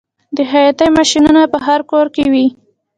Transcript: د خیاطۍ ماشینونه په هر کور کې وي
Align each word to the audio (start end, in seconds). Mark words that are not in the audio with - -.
د 0.35 0.37
خیاطۍ 0.49 0.87
ماشینونه 0.97 1.41
په 1.53 1.57
هر 1.65 1.79
کور 1.91 2.05
کې 2.15 2.23
وي 2.31 2.47